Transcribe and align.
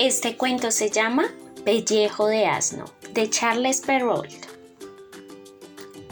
Este 0.00 0.38
cuento 0.38 0.70
se 0.70 0.88
llama 0.88 1.26
Pellejo 1.62 2.26
de 2.26 2.46
Asno, 2.46 2.86
de 3.12 3.28
Charles 3.28 3.82
Perrault. 3.82 4.32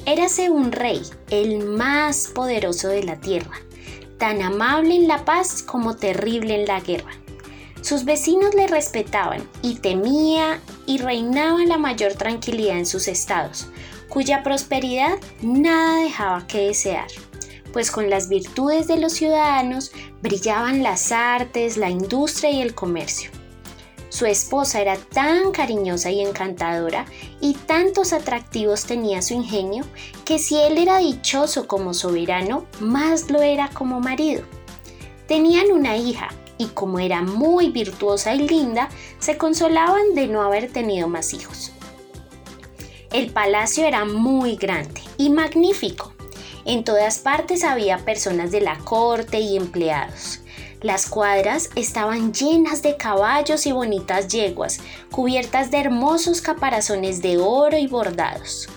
Érase 0.04 0.50
un 0.50 0.72
rey, 0.72 1.00
el 1.30 1.64
más 1.64 2.28
poderoso 2.34 2.88
de 2.88 3.02
la 3.02 3.18
tierra, 3.18 3.58
tan 4.18 4.42
amable 4.42 4.94
en 4.94 5.08
la 5.08 5.24
paz 5.24 5.62
como 5.62 5.96
terrible 5.96 6.54
en 6.54 6.66
la 6.66 6.80
guerra. 6.80 7.12
Sus 7.80 8.04
vecinos 8.04 8.54
le 8.54 8.66
respetaban 8.66 9.48
y 9.62 9.76
temía 9.76 10.60
y 10.84 10.98
reinaba 10.98 11.64
la 11.64 11.78
mayor 11.78 12.12
tranquilidad 12.12 12.76
en 12.76 12.84
sus 12.84 13.08
estados, 13.08 13.68
cuya 14.10 14.42
prosperidad 14.42 15.16
nada 15.40 16.02
dejaba 16.02 16.46
que 16.46 16.66
desear, 16.66 17.06
pues 17.72 17.90
con 17.90 18.10
las 18.10 18.28
virtudes 18.28 18.86
de 18.86 18.98
los 18.98 19.14
ciudadanos 19.14 19.92
brillaban 20.20 20.82
las 20.82 21.10
artes, 21.10 21.78
la 21.78 21.88
industria 21.88 22.50
y 22.50 22.60
el 22.60 22.74
comercio. 22.74 23.37
Su 24.18 24.26
esposa 24.26 24.80
era 24.80 24.96
tan 24.96 25.52
cariñosa 25.52 26.10
y 26.10 26.22
encantadora 26.22 27.06
y 27.40 27.54
tantos 27.54 28.12
atractivos 28.12 28.84
tenía 28.84 29.22
su 29.22 29.34
ingenio 29.34 29.84
que 30.24 30.40
si 30.40 30.56
él 30.56 30.76
era 30.76 30.98
dichoso 30.98 31.68
como 31.68 31.94
soberano, 31.94 32.64
más 32.80 33.30
lo 33.30 33.42
era 33.42 33.68
como 33.68 34.00
marido. 34.00 34.42
Tenían 35.28 35.70
una 35.70 35.96
hija 35.96 36.30
y 36.58 36.66
como 36.66 36.98
era 36.98 37.22
muy 37.22 37.70
virtuosa 37.70 38.34
y 38.34 38.48
linda, 38.48 38.88
se 39.20 39.36
consolaban 39.36 40.16
de 40.16 40.26
no 40.26 40.42
haber 40.42 40.72
tenido 40.72 41.06
más 41.06 41.32
hijos. 41.32 41.70
El 43.12 43.30
palacio 43.30 43.86
era 43.86 44.04
muy 44.04 44.56
grande 44.56 45.00
y 45.16 45.30
magnífico. 45.30 46.12
En 46.64 46.82
todas 46.82 47.20
partes 47.20 47.62
había 47.62 47.98
personas 47.98 48.50
de 48.50 48.62
la 48.62 48.78
corte 48.78 49.38
y 49.38 49.56
empleados. 49.56 50.40
Las 50.80 51.10
cuadras 51.10 51.70
estaban 51.74 52.32
llenas 52.32 52.82
de 52.82 52.96
caballos 52.96 53.66
y 53.66 53.72
bonitas 53.72 54.28
yeguas, 54.28 54.78
cubiertas 55.10 55.72
de 55.72 55.78
hermosos 55.78 56.40
caparazones 56.40 57.20
de 57.20 57.38
oro 57.38 57.76
y 57.76 57.88
bordados. 57.88 58.68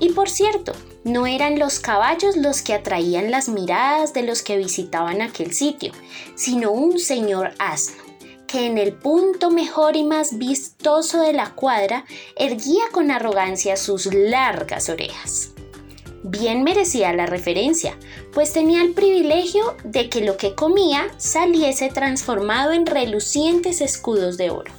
Y 0.00 0.10
por 0.10 0.28
cierto, 0.28 0.72
no 1.04 1.28
eran 1.28 1.60
los 1.60 1.78
caballos 1.78 2.36
los 2.36 2.62
que 2.62 2.74
atraían 2.74 3.30
las 3.30 3.48
miradas 3.48 4.12
de 4.12 4.24
los 4.24 4.42
que 4.42 4.56
visitaban 4.56 5.22
aquel 5.22 5.54
sitio, 5.54 5.92
sino 6.34 6.72
un 6.72 6.98
señor 6.98 7.52
asno, 7.60 8.02
que 8.48 8.66
en 8.66 8.76
el 8.76 8.92
punto 8.92 9.50
mejor 9.50 9.94
y 9.94 10.02
más 10.02 10.38
vistoso 10.38 11.20
de 11.20 11.34
la 11.34 11.54
cuadra 11.54 12.04
erguía 12.36 12.84
con 12.90 13.12
arrogancia 13.12 13.76
sus 13.76 14.12
largas 14.12 14.88
orejas 14.88 15.53
bien 16.24 16.62
merecía 16.62 17.12
la 17.12 17.26
referencia, 17.26 17.96
pues 18.32 18.54
tenía 18.54 18.82
el 18.82 18.92
privilegio 18.92 19.76
de 19.84 20.08
que 20.08 20.22
lo 20.22 20.38
que 20.38 20.54
comía 20.54 21.06
saliese 21.18 21.90
transformado 21.90 22.72
en 22.72 22.86
relucientes 22.86 23.82
escudos 23.82 24.38
de 24.38 24.48
oro, 24.48 24.72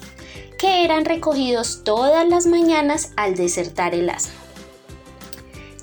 que 0.58 0.84
eran 0.84 1.06
recogidos 1.06 1.84
todas 1.84 2.28
las 2.28 2.48
mañanas 2.48 3.12
al 3.16 3.36
desertar 3.36 3.94
el 3.94 4.10
asno. 4.10 4.34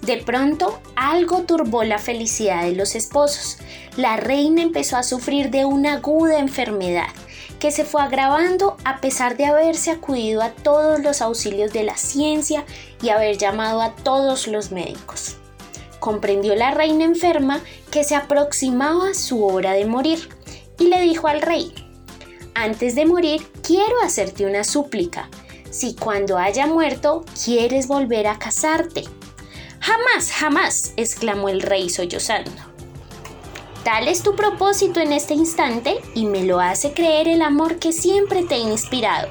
De 0.03 0.17
pronto, 0.17 0.81
algo 0.97 1.43
turbó 1.43 1.85
la 1.85 1.99
felicidad 1.99 2.65
de 2.65 2.75
los 2.75 2.97
esposos. 2.97 3.59
La 3.97 4.17
reina 4.17 4.61
empezó 4.61 4.97
a 4.97 5.05
sufrir 5.05 5.51
de 5.51 5.65
una 5.65 5.95
aguda 5.95 6.41
enfermedad 6.41 7.07
que 7.61 7.71
se 7.71 7.85
fue 7.85 8.03
agravando 8.03 8.77
a 8.85 9.01
pesar 9.01 9.37
de 9.37 9.45
haberse 9.45 9.93
acudido 9.93 10.43
a 10.43 10.51
todos 10.51 11.01
los 11.01 11.23
auxilios 11.23 11.73
de 11.73 11.85
la 11.85 11.97
ciencia 11.97 12.65
y 13.01 13.11
haber 13.11 13.39
llamado 13.39 13.81
a 13.81 13.95
todos 13.95 14.49
los 14.49 14.73
médicos 14.73 15.37
comprendió 16.03 16.57
la 16.57 16.73
reina 16.73 17.05
enferma 17.05 17.61
que 17.93 18.03
se 18.03 18.17
aproximaba 18.17 19.15
su 19.15 19.47
hora 19.47 19.73
de 19.73 19.87
morir 19.87 20.29
y 20.77 20.89
le 20.89 21.01
dijo 21.01 21.29
al 21.29 21.41
rey, 21.41 21.73
antes 22.55 22.97
de 22.97 23.07
morir 23.07 23.47
quiero 23.63 24.03
hacerte 24.03 24.45
una 24.45 24.65
súplica, 24.65 25.31
si 25.71 25.95
cuando 25.95 26.39
haya 26.39 26.67
muerto 26.67 27.25
quieres 27.45 27.87
volver 27.87 28.27
a 28.27 28.37
casarte. 28.37 29.05
Jamás, 29.79 30.33
jamás, 30.33 30.93
exclamó 30.97 31.49
el 31.49 31.63
rey 31.63 31.89
sollozando. 31.89 32.51
Tal 33.85 34.09
es 34.09 34.25
tu 34.25 34.35
propósito 34.35 34.99
en 34.99 35.13
este 35.13 35.35
instante 35.35 36.01
y 36.17 36.27
me 36.27 36.43
lo 36.43 36.59
hace 36.59 36.95
creer 36.95 37.29
el 37.29 37.43
amor 37.43 37.79
que 37.79 37.93
siempre 37.93 38.43
te 38.43 38.57
he 38.57 38.61
inspirado. 38.61 39.29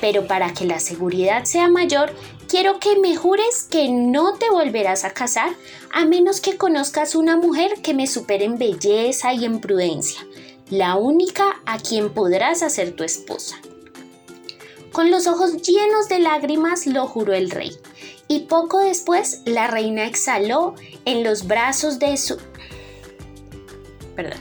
Pero 0.00 0.28
para 0.28 0.52
que 0.52 0.66
la 0.66 0.78
seguridad 0.78 1.44
sea 1.44 1.68
mayor, 1.68 2.12
quiero 2.48 2.78
que 2.78 2.98
me 2.98 3.16
jures 3.16 3.64
que 3.64 3.88
no 3.88 4.34
te 4.34 4.48
volverás 4.50 5.04
a 5.04 5.10
casar 5.10 5.54
a 5.92 6.04
menos 6.04 6.40
que 6.40 6.56
conozcas 6.56 7.14
una 7.14 7.36
mujer 7.36 7.82
que 7.82 7.94
me 7.94 8.06
supere 8.06 8.44
en 8.44 8.58
belleza 8.58 9.32
y 9.32 9.44
en 9.44 9.60
prudencia, 9.60 10.26
la 10.70 10.96
única 10.96 11.60
a 11.66 11.78
quien 11.78 12.10
podrás 12.10 12.62
hacer 12.62 12.94
tu 12.94 13.04
esposa. 13.04 13.56
Con 14.92 15.10
los 15.10 15.26
ojos 15.26 15.62
llenos 15.62 16.08
de 16.08 16.20
lágrimas 16.20 16.86
lo 16.86 17.06
juró 17.06 17.34
el 17.34 17.50
rey, 17.50 17.76
y 18.28 18.40
poco 18.40 18.80
después 18.80 19.42
la 19.44 19.66
reina 19.66 20.06
exhaló 20.06 20.74
en 21.04 21.22
los 21.22 21.46
brazos 21.46 21.98
de 21.98 22.16
su... 22.16 22.38
Perdón. 24.14 24.40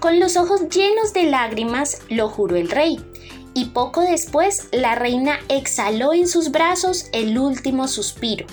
Con 0.00 0.20
los 0.20 0.36
ojos 0.36 0.68
llenos 0.68 1.12
de 1.12 1.24
lágrimas 1.24 2.02
lo 2.08 2.28
juró 2.28 2.56
el 2.56 2.68
rey, 2.68 2.98
y 3.54 3.66
poco 3.66 4.02
después 4.02 4.66
la 4.72 4.96
reina 4.96 5.38
exhaló 5.48 6.12
en 6.12 6.28
sus 6.28 6.50
brazos 6.50 7.06
el 7.12 7.38
último 7.38 7.86
suspiro, 7.86 8.46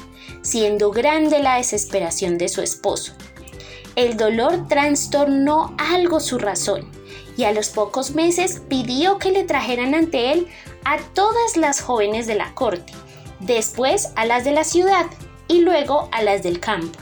siendo 0.44 0.91
grande 0.91 1.39
la 1.39 1.57
desesperación 1.57 2.38
de 2.38 2.47
su 2.47 2.62
esposo. 2.62 3.13
El 3.95 4.16
dolor 4.16 4.67
trastornó 4.67 5.75
algo 5.78 6.19
su 6.19 6.38
razón 6.38 6.90
y 7.35 7.44
a 7.44 7.51
los 7.51 7.69
pocos 7.69 8.13
meses 8.13 8.61
pidió 8.69 9.17
que 9.17 9.31
le 9.31 9.44
trajeran 9.44 9.95
ante 9.95 10.31
él 10.31 10.47
a 10.85 11.00
todas 11.13 11.57
las 11.57 11.81
jóvenes 11.81 12.28
de 12.28 12.35
la 12.35 12.53
corte, 12.53 12.94
después 13.40 14.09
a 14.16 14.25
las 14.25 14.44
de 14.44 14.51
la 14.51 14.63
ciudad 14.63 15.07
y 15.47 15.61
luego 15.61 16.07
a 16.11 16.22
las 16.22 16.44
del 16.44 16.59
campo, 16.59 17.00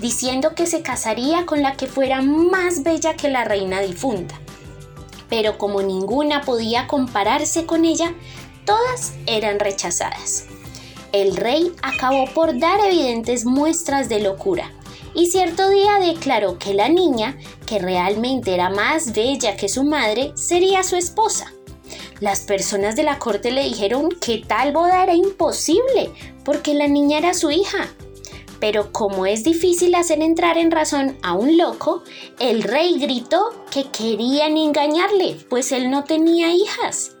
diciendo 0.00 0.54
que 0.54 0.66
se 0.66 0.82
casaría 0.82 1.46
con 1.46 1.62
la 1.62 1.76
que 1.76 1.86
fuera 1.86 2.20
más 2.20 2.82
bella 2.82 3.16
que 3.16 3.28
la 3.30 3.44
reina 3.44 3.80
difunta 3.80 4.38
pero 5.28 5.58
como 5.58 5.82
ninguna 5.82 6.42
podía 6.42 6.86
compararse 6.86 7.66
con 7.66 7.84
ella, 7.84 8.14
todas 8.64 9.14
eran 9.26 9.58
rechazadas. 9.58 10.46
El 11.12 11.36
rey 11.36 11.72
acabó 11.82 12.26
por 12.34 12.58
dar 12.58 12.80
evidentes 12.80 13.44
muestras 13.44 14.08
de 14.08 14.20
locura 14.20 14.70
y 15.14 15.26
cierto 15.26 15.70
día 15.70 15.98
declaró 15.98 16.58
que 16.58 16.74
la 16.74 16.88
niña, 16.88 17.38
que 17.66 17.78
realmente 17.78 18.54
era 18.54 18.70
más 18.70 19.12
bella 19.12 19.56
que 19.56 19.68
su 19.68 19.84
madre, 19.84 20.32
sería 20.34 20.82
su 20.82 20.96
esposa. 20.96 21.52
Las 22.20 22.40
personas 22.40 22.96
de 22.96 23.04
la 23.04 23.18
corte 23.18 23.50
le 23.50 23.64
dijeron 23.64 24.10
que 24.20 24.38
tal 24.46 24.72
boda 24.72 25.02
era 25.02 25.14
imposible 25.14 26.10
porque 26.44 26.74
la 26.74 26.88
niña 26.88 27.18
era 27.18 27.34
su 27.34 27.50
hija 27.50 27.88
pero 28.60 28.92
como 28.92 29.26
es 29.26 29.44
difícil 29.44 29.94
hacer 29.94 30.22
entrar 30.22 30.58
en 30.58 30.70
razón 30.70 31.16
a 31.22 31.32
un 31.34 31.56
loco, 31.56 32.02
el 32.38 32.62
rey 32.62 32.98
gritó 32.98 33.64
que 33.70 33.90
querían 33.90 34.56
engañarle, 34.56 35.36
pues 35.48 35.72
él 35.72 35.90
no 35.90 36.04
tenía 36.04 36.52
hijas. 36.52 37.16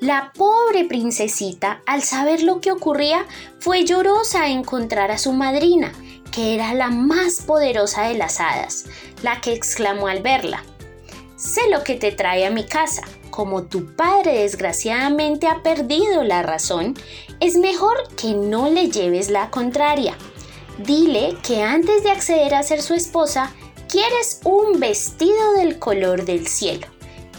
La 0.00 0.32
pobre 0.36 0.84
princesita, 0.84 1.82
al 1.86 2.02
saber 2.02 2.42
lo 2.42 2.60
que 2.60 2.72
ocurría, 2.72 3.26
fue 3.58 3.84
llorosa 3.84 4.42
a 4.42 4.50
encontrar 4.50 5.10
a 5.10 5.18
su 5.18 5.32
madrina, 5.32 5.92
que 6.30 6.54
era 6.54 6.74
la 6.74 6.90
más 6.90 7.42
poderosa 7.46 8.08
de 8.08 8.14
las 8.14 8.40
hadas, 8.40 8.86
la 9.22 9.40
que 9.40 9.52
exclamó 9.52 10.08
al 10.08 10.20
verla, 10.20 10.62
Sé 11.36 11.68
lo 11.68 11.84
que 11.84 11.94
te 11.96 12.10
trae 12.10 12.46
a 12.46 12.50
mi 12.50 12.64
casa, 12.64 13.02
como 13.34 13.64
tu 13.64 13.96
padre 13.96 14.42
desgraciadamente 14.42 15.48
ha 15.48 15.60
perdido 15.64 16.22
la 16.22 16.44
razón, 16.44 16.94
es 17.40 17.56
mejor 17.56 17.96
que 18.16 18.32
no 18.32 18.68
le 18.68 18.90
lleves 18.90 19.28
la 19.28 19.50
contraria. 19.50 20.16
Dile 20.78 21.36
que 21.42 21.60
antes 21.60 22.04
de 22.04 22.12
acceder 22.12 22.54
a 22.54 22.62
ser 22.62 22.80
su 22.80 22.94
esposa, 22.94 23.52
quieres 23.88 24.40
un 24.44 24.78
vestido 24.78 25.54
del 25.56 25.80
color 25.80 26.24
del 26.24 26.46
cielo 26.46 26.86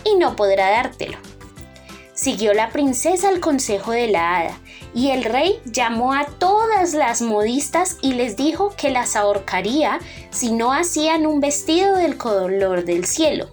y 0.04 0.18
no 0.18 0.36
podrá 0.36 0.70
dártelo. 0.70 1.18
Siguió 2.14 2.54
la 2.54 2.72
princesa 2.72 3.30
el 3.30 3.40
consejo 3.40 3.92
de 3.92 4.10
la 4.10 4.38
hada 4.38 4.60
y 4.94 5.12
el 5.12 5.24
rey 5.24 5.62
llamó 5.64 6.14
a 6.14 6.26
todas 6.26 6.94
las 6.94 7.22
modistas 7.22 8.00
y 8.02 8.16
les 8.16 8.36
dijo 8.36 8.74
que 8.76 8.90
las 8.90 9.16
ahorcaría 9.16 10.00
si 10.30 10.52
no 10.52 10.74
hacían 10.74 11.26
un 11.26 11.40
vestido 11.40 11.96
del 11.96 12.18
color 12.18 12.84
del 12.84 13.06
cielo. 13.06 13.50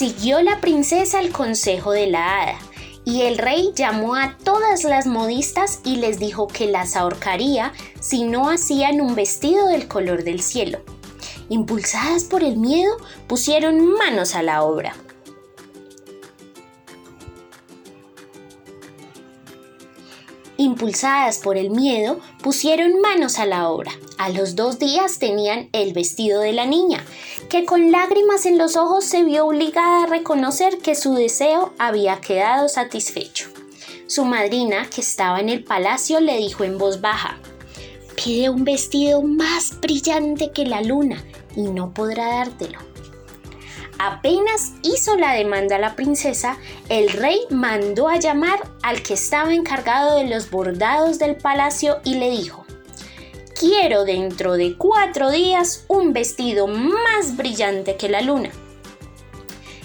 Siguió 0.00 0.40
la 0.40 0.62
princesa 0.62 1.20
el 1.20 1.30
consejo 1.30 1.92
de 1.92 2.06
la 2.06 2.40
hada, 2.40 2.58
y 3.04 3.20
el 3.20 3.36
rey 3.36 3.70
llamó 3.76 4.14
a 4.14 4.34
todas 4.38 4.82
las 4.84 5.06
modistas 5.06 5.80
y 5.84 5.96
les 5.96 6.18
dijo 6.18 6.46
que 6.46 6.68
las 6.68 6.96
ahorcaría 6.96 7.74
si 8.00 8.24
no 8.24 8.48
hacían 8.48 9.02
un 9.02 9.14
vestido 9.14 9.66
del 9.66 9.88
color 9.88 10.24
del 10.24 10.40
cielo. 10.40 10.78
Impulsadas 11.50 12.24
por 12.24 12.42
el 12.42 12.56
miedo, 12.56 12.96
pusieron 13.26 13.92
manos 13.92 14.34
a 14.34 14.42
la 14.42 14.62
obra. 14.62 14.94
impulsadas 20.60 21.38
por 21.38 21.56
el 21.56 21.70
miedo, 21.70 22.20
pusieron 22.42 23.00
manos 23.00 23.38
a 23.38 23.46
la 23.46 23.68
obra. 23.68 23.92
A 24.18 24.28
los 24.28 24.56
dos 24.56 24.78
días 24.78 25.18
tenían 25.18 25.68
el 25.72 25.92
vestido 25.92 26.40
de 26.40 26.52
la 26.52 26.66
niña, 26.66 27.04
que 27.48 27.64
con 27.64 27.90
lágrimas 27.90 28.46
en 28.46 28.58
los 28.58 28.76
ojos 28.76 29.04
se 29.04 29.24
vio 29.24 29.46
obligada 29.46 30.04
a 30.04 30.06
reconocer 30.06 30.78
que 30.78 30.94
su 30.94 31.14
deseo 31.14 31.72
había 31.78 32.20
quedado 32.20 32.68
satisfecho. 32.68 33.48
Su 34.06 34.24
madrina, 34.24 34.88
que 34.90 35.00
estaba 35.00 35.40
en 35.40 35.48
el 35.48 35.64
palacio, 35.64 36.20
le 36.20 36.36
dijo 36.36 36.64
en 36.64 36.78
voz 36.78 37.00
baja, 37.00 37.38
Pide 38.22 38.50
un 38.50 38.64
vestido 38.64 39.22
más 39.22 39.80
brillante 39.80 40.50
que 40.52 40.66
la 40.66 40.82
luna 40.82 41.24
y 41.56 41.62
no 41.62 41.94
podrá 41.94 42.26
dártelo. 42.26 42.89
Apenas 44.02 44.72
hizo 44.82 45.14
la 45.18 45.34
demanda 45.34 45.76
la 45.76 45.94
princesa, 45.94 46.56
el 46.88 47.10
rey 47.10 47.38
mandó 47.50 48.08
a 48.08 48.16
llamar 48.16 48.58
al 48.82 49.02
que 49.02 49.12
estaba 49.12 49.52
encargado 49.52 50.16
de 50.16 50.26
los 50.26 50.50
bordados 50.50 51.18
del 51.18 51.36
palacio 51.36 51.98
y 52.02 52.14
le 52.14 52.30
dijo, 52.30 52.64
quiero 53.58 54.06
dentro 54.06 54.54
de 54.54 54.78
cuatro 54.78 55.30
días 55.30 55.84
un 55.86 56.14
vestido 56.14 56.66
más 56.66 57.36
brillante 57.36 57.96
que 57.96 58.08
la 58.08 58.22
luna. 58.22 58.48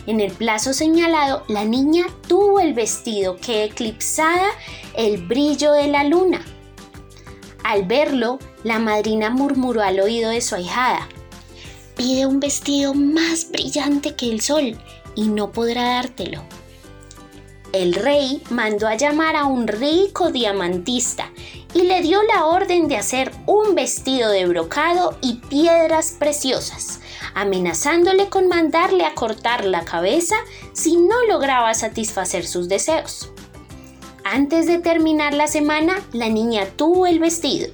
En 0.07 0.21
el 0.21 0.31
plazo 0.31 0.71
señalado, 0.71 1.43
la 1.49 1.65
niña 1.65 2.05
tuvo 2.25 2.61
el 2.61 2.73
vestido 2.73 3.35
que 3.35 3.65
eclipsaba 3.65 4.47
el 4.95 5.27
brillo 5.27 5.73
de 5.73 5.87
la 5.87 6.05
luna. 6.05 6.41
Al 7.65 7.83
verlo, 7.83 8.39
la 8.63 8.79
madrina 8.79 9.29
murmuró 9.29 9.81
al 9.81 9.99
oído 9.99 10.29
de 10.29 10.39
su 10.39 10.55
ahijada, 10.55 11.09
pide 11.95 12.25
un 12.25 12.39
vestido 12.39 12.93
más 12.93 13.49
brillante 13.51 14.15
que 14.15 14.29
el 14.29 14.41
sol 14.41 14.77
y 15.15 15.27
no 15.27 15.51
podrá 15.51 15.95
dártelo. 15.95 16.43
El 17.73 17.93
rey 17.93 18.41
mandó 18.49 18.87
a 18.87 18.95
llamar 18.95 19.35
a 19.35 19.45
un 19.45 19.67
rico 19.67 20.31
diamantista 20.31 21.29
y 21.73 21.81
le 21.81 22.01
dio 22.01 22.23
la 22.23 22.45
orden 22.45 22.87
de 22.87 22.95
hacer 22.95 23.31
un 23.47 23.75
vestido 23.75 24.29
de 24.29 24.45
brocado 24.45 25.17
y 25.21 25.35
piedras 25.49 26.15
preciosas, 26.17 27.01
amenazándole 27.33 28.29
con 28.29 28.47
mandarle 28.47 29.03
a 29.03 29.13
cortar 29.13 29.65
la 29.65 29.83
cabeza 29.83 30.35
si 30.71 30.95
no 30.95 31.25
lograba 31.25 31.73
satisfacer 31.73 32.47
sus 32.47 32.69
deseos. 32.69 33.29
Antes 34.23 34.67
de 34.67 34.79
terminar 34.79 35.33
la 35.33 35.47
semana, 35.47 36.01
la 36.13 36.29
niña 36.29 36.65
tuvo 36.77 37.07
el 37.07 37.19
vestido 37.19 37.67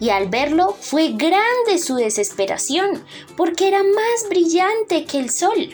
y 0.00 0.10
al 0.10 0.28
verlo 0.28 0.76
fue 0.80 1.10
grande 1.10 1.78
su 1.78 1.96
desesperación, 1.96 3.04
porque 3.36 3.68
era 3.68 3.82
más 3.82 4.28
brillante 4.28 5.04
que 5.04 5.18
el 5.18 5.30
sol. 5.30 5.70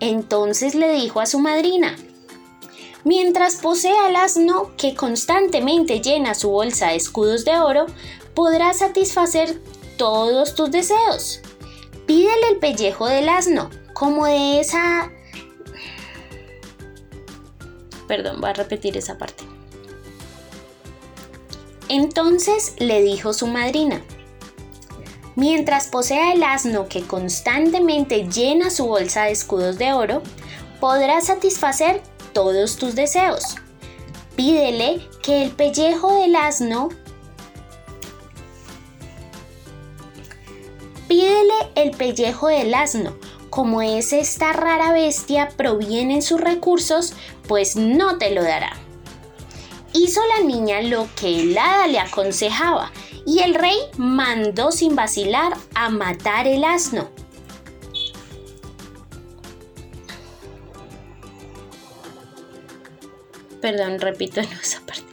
Entonces 0.00 0.74
le 0.74 0.92
dijo 0.92 1.20
a 1.20 1.26
su 1.26 1.38
madrina, 1.38 1.96
Mientras 3.04 3.56
posea 3.56 4.08
el 4.08 4.16
asno 4.16 4.74
que 4.78 4.94
constantemente 4.94 6.00
llena 6.00 6.34
su 6.34 6.48
bolsa 6.50 6.88
de 6.88 6.96
escudos 6.96 7.44
de 7.44 7.58
oro, 7.58 7.84
podrá 8.34 8.72
satisfacer 8.72 9.60
todos 9.98 10.54
tus 10.54 10.70
deseos. 10.70 11.40
Pídele 12.06 12.48
el 12.52 12.58
pellejo 12.58 13.06
del 13.06 13.28
asno, 13.28 13.68
como 13.92 14.24
de 14.24 14.58
esa... 14.60 15.12
Perdón, 18.08 18.40
voy 18.40 18.50
a 18.50 18.54
repetir 18.54 18.96
esa 18.96 19.18
parte. 19.18 19.44
Entonces 21.88 22.74
le 22.78 23.02
dijo 23.02 23.32
su 23.32 23.46
madrina, 23.46 24.02
Mientras 25.36 25.88
posea 25.88 26.32
el 26.32 26.44
asno 26.44 26.88
que 26.88 27.02
constantemente 27.02 28.28
llena 28.28 28.70
su 28.70 28.86
bolsa 28.86 29.24
de 29.24 29.32
escudos 29.32 29.78
de 29.78 29.92
oro, 29.92 30.22
podrá 30.80 31.20
satisfacer 31.20 32.00
todos 32.32 32.76
tus 32.76 32.94
deseos. 32.94 33.56
Pídele 34.36 35.00
que 35.22 35.42
el 35.44 35.50
pellejo 35.50 36.14
del 36.20 36.36
asno 36.36 36.90
Pídele 41.08 41.54
el 41.74 41.90
pellejo 41.92 42.48
del 42.48 42.72
asno. 42.74 43.14
Como 43.50 43.82
es 43.82 44.12
esta 44.12 44.52
rara 44.52 44.92
bestia 44.92 45.50
provienen 45.56 46.22
sus 46.22 46.40
recursos, 46.40 47.12
pues 47.46 47.76
no 47.76 48.18
te 48.18 48.30
lo 48.30 48.42
dará. 48.42 48.83
Hizo 49.96 50.20
la 50.36 50.44
niña 50.44 50.82
lo 50.82 51.06
que 51.14 51.40
el 51.40 51.56
hada 51.56 51.86
le 51.86 52.00
aconsejaba 52.00 52.90
y 53.24 53.42
el 53.42 53.54
rey 53.54 53.76
mandó 53.96 54.72
sin 54.72 54.96
vacilar 54.96 55.56
a 55.76 55.88
matar 55.88 56.48
el 56.48 56.64
asno. 56.64 57.08
Perdón, 63.62 64.00
repito 64.00 64.40
esa 64.62 64.80
parte. 64.80 65.04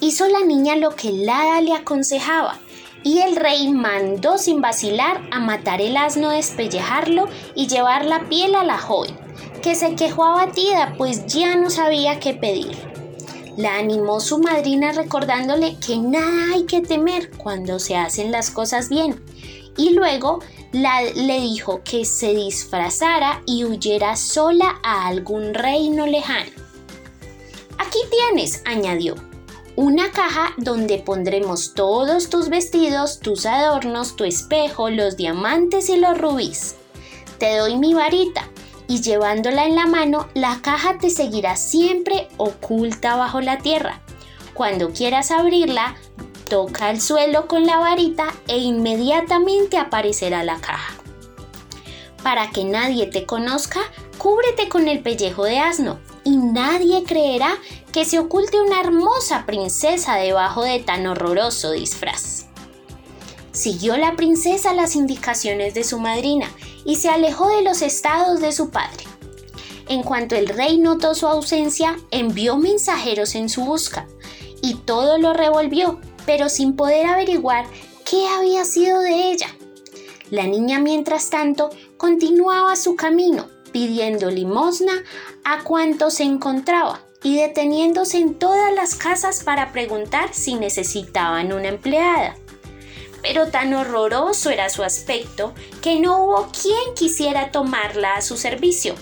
Hizo 0.00 0.26
la 0.26 0.40
niña 0.40 0.76
lo 0.76 0.96
que 0.96 1.10
el 1.10 1.28
hada 1.28 1.60
le 1.60 1.74
aconsejaba 1.74 2.58
y 3.04 3.18
el 3.18 3.36
rey 3.36 3.68
mandó 3.68 4.38
sin 4.38 4.62
vacilar 4.62 5.20
a 5.30 5.38
matar 5.38 5.82
el 5.82 5.98
asno, 5.98 6.30
despellejarlo 6.30 7.28
y 7.54 7.66
llevar 7.66 8.06
la 8.06 8.26
piel 8.30 8.54
a 8.54 8.64
la 8.64 8.78
joven 8.78 9.21
que 9.62 9.74
se 9.76 9.94
quejó 9.94 10.24
abatida 10.24 10.94
pues 10.98 11.26
ya 11.26 11.56
no 11.56 11.70
sabía 11.70 12.20
qué 12.20 12.34
pedir. 12.34 12.76
La 13.56 13.76
animó 13.76 14.20
su 14.20 14.38
madrina 14.38 14.92
recordándole 14.92 15.76
que 15.78 15.96
nada 15.96 16.54
hay 16.54 16.64
que 16.64 16.80
temer 16.80 17.30
cuando 17.30 17.78
se 17.78 17.96
hacen 17.96 18.32
las 18.32 18.50
cosas 18.50 18.88
bien. 18.88 19.22
Y 19.76 19.90
luego 19.90 20.40
le 20.72 21.40
dijo 21.40 21.82
que 21.84 22.04
se 22.04 22.34
disfrazara 22.34 23.42
y 23.46 23.64
huyera 23.64 24.16
sola 24.16 24.80
a 24.82 25.06
algún 25.06 25.54
reino 25.54 26.06
lejano. 26.06 26.50
Aquí 27.78 27.98
tienes, 28.10 28.62
añadió, 28.64 29.14
una 29.76 30.10
caja 30.12 30.54
donde 30.56 30.98
pondremos 30.98 31.74
todos 31.74 32.30
tus 32.30 32.48
vestidos, 32.48 33.20
tus 33.20 33.46
adornos, 33.46 34.16
tu 34.16 34.24
espejo, 34.24 34.90
los 34.90 35.16
diamantes 35.16 35.88
y 35.88 35.96
los 35.96 36.18
rubíes. 36.18 36.76
Te 37.38 37.56
doy 37.56 37.76
mi 37.76 37.92
varita 37.92 38.48
y 38.88 39.00
llevándola 39.00 39.66
en 39.66 39.76
la 39.76 39.86
mano, 39.86 40.28
la 40.34 40.60
caja 40.62 40.98
te 40.98 41.10
seguirá 41.10 41.56
siempre 41.56 42.28
oculta 42.36 43.16
bajo 43.16 43.40
la 43.40 43.58
tierra. 43.58 44.00
Cuando 44.54 44.90
quieras 44.90 45.30
abrirla, 45.30 45.96
toca 46.48 46.90
el 46.90 47.00
suelo 47.00 47.48
con 47.48 47.64
la 47.64 47.78
varita 47.78 48.26
e 48.48 48.58
inmediatamente 48.58 49.78
aparecerá 49.78 50.44
la 50.44 50.60
caja. 50.60 50.94
Para 52.22 52.50
que 52.50 52.64
nadie 52.64 53.06
te 53.06 53.26
conozca, 53.26 53.80
cúbrete 54.18 54.68
con 54.68 54.86
el 54.86 55.02
pellejo 55.02 55.44
de 55.44 55.58
asno 55.58 55.98
y 56.24 56.36
nadie 56.36 57.02
creerá 57.04 57.56
que 57.92 58.04
se 58.04 58.18
oculte 58.18 58.60
una 58.60 58.80
hermosa 58.80 59.44
princesa 59.46 60.16
debajo 60.16 60.62
de 60.62 60.78
tan 60.80 61.06
horroroso 61.06 61.72
disfraz. 61.72 62.46
Siguió 63.52 63.96
la 63.96 64.16
princesa 64.16 64.72
las 64.72 64.96
indicaciones 64.96 65.74
de 65.74 65.84
su 65.84 65.98
madrina 65.98 66.50
y 66.84 66.96
se 66.96 67.08
alejó 67.08 67.48
de 67.48 67.62
los 67.62 67.82
estados 67.82 68.40
de 68.40 68.52
su 68.52 68.70
padre. 68.70 69.04
En 69.88 70.02
cuanto 70.02 70.36
el 70.36 70.48
rey 70.48 70.78
notó 70.78 71.14
su 71.14 71.26
ausencia, 71.26 71.98
envió 72.10 72.56
mensajeros 72.56 73.34
en 73.34 73.48
su 73.48 73.64
busca 73.64 74.06
y 74.62 74.74
todo 74.74 75.18
lo 75.18 75.32
revolvió, 75.32 76.00
pero 76.24 76.48
sin 76.48 76.76
poder 76.76 77.06
averiguar 77.06 77.66
qué 78.08 78.26
había 78.28 78.64
sido 78.64 79.00
de 79.00 79.32
ella. 79.32 79.48
La 80.30 80.46
niña, 80.46 80.78
mientras 80.78 81.30
tanto, 81.30 81.70
continuaba 81.96 82.76
su 82.76 82.96
camino, 82.96 83.48
pidiendo 83.72 84.30
limosna 84.30 85.02
a 85.44 85.62
cuantos 85.62 86.14
se 86.14 86.22
encontraba 86.22 87.00
y 87.22 87.36
deteniéndose 87.36 88.18
en 88.18 88.34
todas 88.38 88.72
las 88.74 88.94
casas 88.94 89.42
para 89.44 89.72
preguntar 89.72 90.32
si 90.32 90.54
necesitaban 90.54 91.52
una 91.52 91.68
empleada 91.68 92.36
pero 93.22 93.48
tan 93.48 93.72
horroroso 93.72 94.50
era 94.50 94.68
su 94.68 94.82
aspecto 94.82 95.54
que 95.80 96.00
no 96.00 96.24
hubo 96.24 96.48
quien 96.50 96.94
quisiera 96.94 97.50
tomarla 97.50 98.16
a 98.16 98.22
su 98.22 98.36
servicio. 98.36 98.94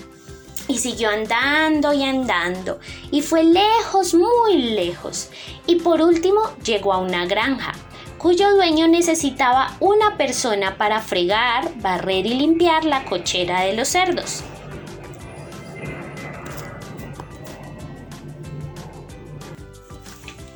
Y 0.67 0.77
siguió 0.77 1.09
andando 1.09 1.91
y 1.91 2.03
andando, 2.03 2.79
y 3.11 3.21
fue 3.21 3.43
lejos, 3.43 4.13
muy 4.13 4.57
lejos, 4.57 5.29
y 5.65 5.75
por 5.77 6.01
último 6.01 6.41
llegó 6.63 6.93
a 6.93 6.99
una 6.99 7.25
granja, 7.25 7.73
cuyo 8.17 8.53
dueño 8.53 8.87
necesitaba 8.87 9.75
una 9.79 10.15
persona 10.15 10.77
para 10.77 11.01
fregar, 11.01 11.71
barrer 11.81 12.27
y 12.27 12.35
limpiar 12.35 12.85
la 12.85 13.03
cochera 13.03 13.61
de 13.61 13.73
los 13.73 13.89
cerdos. 13.89 14.43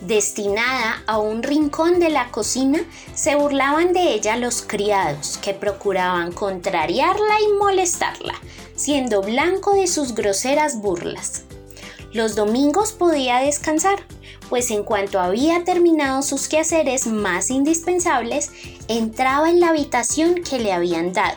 Destinada 0.08 1.04
a 1.08 1.18
un 1.18 1.44
rincón 1.44 2.00
de 2.00 2.10
la 2.10 2.32
cocina, 2.32 2.80
se 3.14 3.36
burlaban 3.36 3.94
de 3.94 4.14
ella 4.14 4.36
los 4.38 4.62
criados, 4.62 5.38
que 5.38 5.54
procuraban 5.54 6.32
contrariarla 6.32 7.42
y 7.42 7.54
molestarla, 7.54 8.34
siendo 8.76 9.22
blanco 9.22 9.74
de 9.74 9.88
sus 9.88 10.14
groseras 10.14 10.80
burlas. 10.82 11.44
Los 12.12 12.36
domingos 12.36 12.92
podía 12.92 13.40
descansar, 13.40 14.00
pues 14.50 14.72
en 14.72 14.84
cuanto 14.84 15.20
había 15.20 15.64
terminado 15.64 16.22
sus 16.22 16.48
quehaceres 16.48 17.08
más 17.08 17.50
indispensables, 17.50 18.52
entraba 18.88 19.50
en 19.50 19.60
la 19.60 19.70
habitación 19.70 20.36
que 20.36 20.60
le 20.60 20.72
habían 20.72 21.14
dado, 21.14 21.36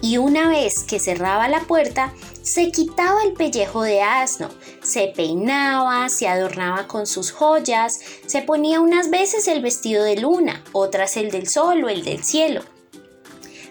y 0.00 0.18
una 0.18 0.48
vez 0.48 0.82
que 0.82 0.98
cerraba 0.98 1.48
la 1.48 1.60
puerta, 1.60 2.12
Se 2.42 2.72
quitaba 2.72 3.22
el 3.22 3.34
pellejo 3.34 3.82
de 3.82 4.02
asno, 4.02 4.48
se 4.82 5.06
peinaba, 5.14 6.08
se 6.08 6.26
adornaba 6.26 6.88
con 6.88 7.06
sus 7.06 7.30
joyas, 7.30 8.00
se 8.26 8.42
ponía 8.42 8.80
unas 8.80 9.10
veces 9.10 9.46
el 9.46 9.62
vestido 9.62 10.02
de 10.02 10.16
luna, 10.16 10.64
otras 10.72 11.16
el 11.16 11.30
del 11.30 11.48
sol 11.48 11.84
o 11.84 11.88
el 11.88 12.02
del 12.02 12.24
cielo. 12.24 12.62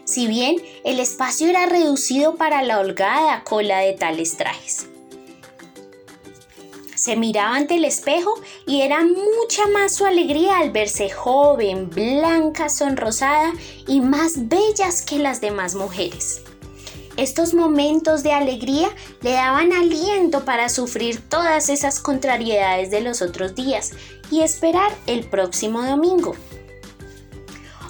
Si 0.06 0.25
bien 0.28 0.56
el 0.86 1.01
espacio 1.01 1.50
era 1.50 1.66
reducido 1.66 2.36
para 2.36 2.63
la 2.63 2.80
holgada 2.80 3.44
cola 3.44 3.80
de 3.80 3.92
tales 3.92 4.38
trajes. 4.38 4.88
Se 6.96 7.18
miraba 7.18 7.56
ante 7.56 7.75
el 7.75 7.84
espejo 7.84 8.34
y 8.66 8.82
era 8.82 9.04
mucha 9.04 9.68
más 9.74 9.96
su 9.96 10.06
alegría 10.06 10.60
al 10.60 10.72
verse 10.72 11.10
joven, 11.10 11.90
blanca, 11.90 12.70
sonrosada 12.70 13.51
y 13.88 14.00
más 14.00 14.48
bellas 14.48 15.01
que 15.01 15.18
las 15.18 15.42
demás 15.42 15.75
mujeres. 15.75 16.44
Estos 17.18 17.53
momentos 17.53 18.24
de 18.24 18.32
alegría 18.32 18.89
le 19.22 19.34
daban 19.34 19.74
aliento 19.74 20.46
para 20.46 20.70
sufrir 20.70 21.22
todas 21.27 21.70
esas 21.70 22.00
contrariedades 22.00 22.89
de 22.89 23.01
los 23.01 23.22
otros 23.22 23.53
días 23.53 23.91
y 24.32 24.41
esperar 24.41 24.91
el 25.08 25.25
próximo 25.25 25.84
domingo. 25.84 26.36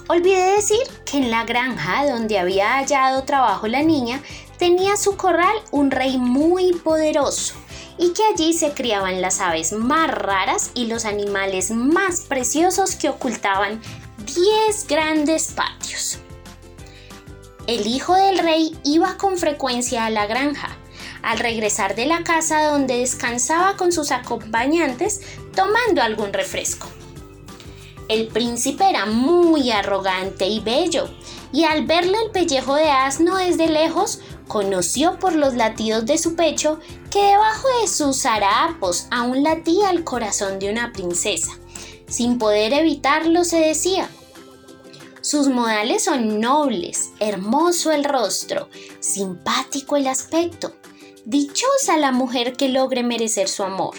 Olvidé 0.08 0.56
decir 0.56 0.82
que 1.04 1.18
en 1.18 1.30
la 1.30 1.44
granja 1.44 2.10
donde 2.10 2.38
había 2.38 2.74
hallado 2.78 3.22
trabajo 3.22 3.68
la 3.68 3.82
niña 3.82 4.20
tenía 4.58 4.96
su 4.96 5.16
corral 5.16 5.56
un 5.70 5.90
rey 5.90 6.18
muy 6.18 6.72
poderoso 6.72 7.54
y 7.98 8.12
que 8.12 8.24
allí 8.24 8.52
se 8.52 8.72
criaban 8.72 9.20
las 9.22 9.40
aves 9.40 9.72
más 9.72 10.10
raras 10.10 10.72
y 10.74 10.86
los 10.86 11.04
animales 11.04 11.70
más 11.70 12.22
preciosos 12.22 12.96
que 12.96 13.08
ocultaban 13.08 13.80
10 14.26 14.86
grandes 14.88 15.52
patios. 15.52 16.21
El 17.68 17.86
hijo 17.86 18.14
del 18.14 18.38
rey 18.38 18.76
iba 18.82 19.16
con 19.16 19.38
frecuencia 19.38 20.06
a 20.06 20.10
la 20.10 20.26
granja. 20.26 20.76
Al 21.22 21.38
regresar 21.38 21.94
de 21.94 22.06
la 22.06 22.24
casa 22.24 22.64
donde 22.64 22.98
descansaba 22.98 23.76
con 23.76 23.92
sus 23.92 24.10
acompañantes, 24.10 25.20
tomando 25.54 26.02
algún 26.02 26.32
refresco. 26.32 26.88
El 28.08 28.26
príncipe 28.26 28.90
era 28.90 29.06
muy 29.06 29.70
arrogante 29.70 30.48
y 30.48 30.58
bello, 30.58 31.08
y 31.52 31.62
al 31.62 31.86
verle 31.86 32.18
el 32.24 32.32
pellejo 32.32 32.74
de 32.74 32.90
asno 32.90 33.36
desde 33.36 33.68
lejos, 33.68 34.20
conoció 34.48 35.20
por 35.20 35.34
los 35.34 35.54
latidos 35.54 36.04
de 36.04 36.18
su 36.18 36.34
pecho 36.34 36.80
que 37.10 37.22
debajo 37.22 37.68
de 37.80 37.88
sus 37.88 38.26
harapos 38.26 39.06
aún 39.12 39.44
latía 39.44 39.90
el 39.90 40.02
corazón 40.02 40.58
de 40.58 40.70
una 40.70 40.92
princesa. 40.92 41.52
Sin 42.08 42.38
poder 42.38 42.72
evitarlo, 42.72 43.44
se 43.44 43.60
decía, 43.60 44.10
sus 45.22 45.46
modales 45.46 46.02
son 46.02 46.40
nobles, 46.40 47.12
hermoso 47.20 47.92
el 47.92 48.02
rostro, 48.02 48.68
simpático 48.98 49.96
el 49.96 50.08
aspecto. 50.08 50.74
Dichosa 51.24 51.96
la 51.96 52.10
mujer 52.10 52.54
que 52.54 52.68
logre 52.68 53.04
merecer 53.04 53.48
su 53.48 53.62
amor. 53.62 53.94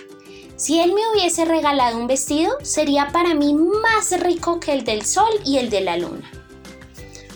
Si 0.57 0.81
él 0.81 0.91
me 0.91 1.01
hubiese 1.13 1.45
regalado 1.45 1.97
un 1.97 2.07
vestido, 2.07 2.57
sería 2.61 3.07
para 3.13 3.35
mí 3.35 3.53
más 3.53 4.19
rico 4.19 4.59
que 4.59 4.73
el 4.73 4.83
del 4.83 5.05
sol 5.05 5.31
y 5.45 5.59
el 5.59 5.69
de 5.69 5.79
la 5.79 5.95
luna. 5.95 6.29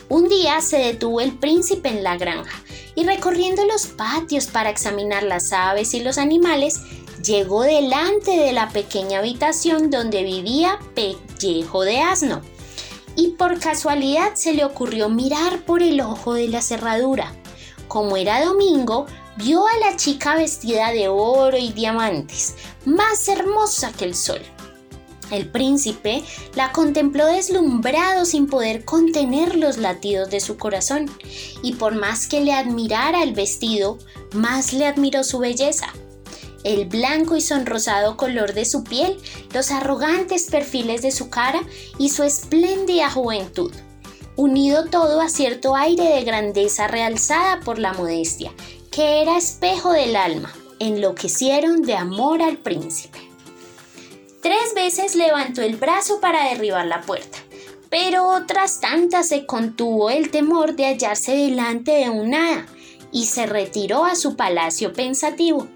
Un 0.10 0.27
día 0.27 0.60
se 0.60 0.79
detuvo 0.79 1.22
el 1.22 1.38
príncipe 1.39 1.88
en 1.88 2.03
la 2.03 2.17
granja 2.17 2.62
y 2.94 3.06
recorriendo 3.06 3.63
los 3.65 3.88
patios 3.88 4.48
para 4.48 4.70
examinar 4.70 5.24
las 5.24 5.53
aves 5.53 5.94
y 5.94 6.01
los 6.01 6.17
animales, 6.17 6.82
llegó 7.24 7.63
delante 7.63 8.32
de 8.32 8.51
la 8.51 8.67
pequeña 8.67 9.20
habitación 9.20 9.89
donde 9.89 10.24
vivía 10.24 10.77
Pellejo 10.94 11.84
de 11.84 12.00
Asno 12.01 12.41
y 13.17 13.29
por 13.29 13.59
casualidad 13.59 14.36
se 14.36 14.53
le 14.53 14.63
ocurrió 14.63 15.09
mirar 15.09 15.65
por 15.65 15.81
el 15.81 16.00
ojo 16.00 16.36
de 16.36 16.47
la 16.47 16.62
cerradura. 16.62 17.33
Como 17.88 18.15
era 18.15 18.45
domingo, 18.45 19.07
vio 19.38 19.65
a 19.67 19.77
la 19.79 19.97
chica 19.97 20.36
vestida 20.36 20.91
de 20.91 21.07
oro 21.09 21.57
y 21.57 21.74
diamantes, 21.74 22.55
más 22.86 23.27
hermosa 23.27 23.91
que 23.91 24.05
el 24.05 24.15
sol. 24.15 24.39
El 25.31 25.50
príncipe 25.50 26.24
la 26.55 26.71
contempló 26.71 27.25
deslumbrado 27.25 28.24
sin 28.24 28.47
poder 28.47 28.86
contener 28.86 29.55
los 29.55 29.77
latidos 29.77 30.29
de 30.29 30.39
su 30.39 30.57
corazón, 30.57 31.09
y 31.63 31.74
por 31.74 31.95
más 31.95 32.27
que 32.27 32.39
le 32.39 32.53
admirara 32.53 33.24
el 33.24 33.33
vestido, 33.33 33.97
más 34.33 34.74
le 34.74 34.86
admiró 34.86 35.24
su 35.24 35.39
belleza 35.39 35.91
el 36.67 36.86
blanco 36.86 37.38
y 37.38 37.41
sonrosado 37.41 38.17
color 38.17 38.53
de 38.53 38.65
su 38.65 38.83
piel, 38.83 39.17
los 39.53 39.71
arrogantes 39.71 40.47
perfiles 40.51 41.01
de 41.01 41.12
su 41.12 41.29
cara 41.29 41.62
y 41.97 42.09
su 42.09 42.24
espléndida 42.24 43.09
juventud, 43.09 43.71
unido 44.36 44.86
todo 44.86 45.21
a 45.21 45.29
cierto 45.29 45.75
aire 45.75 46.03
de 46.03 46.24
grandeza 46.24 46.88
realzada 46.88 47.62
por 47.62 47.79
la 47.79 47.93
modestia, 47.93 48.51
que 48.91 49.21
era 49.21 49.38
espejo 49.38 49.93
del 49.93 50.15
alma, 50.15 50.53
enloquecieron 50.79 51.83
de 51.83 51.95
amor 51.95 52.41
al 52.41 52.57
príncipe. 52.57 53.19
Tres 54.41 54.74
veces 54.75 55.15
levantó 55.15 55.62
el 55.62 55.77
brazo 55.77 56.19
para 56.19 56.50
derribar 56.50 56.86
la 56.86 57.01
puerta, 57.01 57.38
pero 57.89 58.27
otras 58.27 58.81
tantas 58.81 59.29
se 59.29 59.45
contuvo 59.45 60.09
el 60.09 60.31
temor 60.31 60.75
de 60.75 60.86
hallarse 60.86 61.31
delante 61.31 61.91
de 61.91 62.09
un 62.09 62.33
hada 62.33 62.65
y 63.12 63.25
se 63.25 63.45
retiró 63.45 64.03
a 64.03 64.15
su 64.15 64.36
palacio 64.36 64.93
pensativo. 64.93 65.67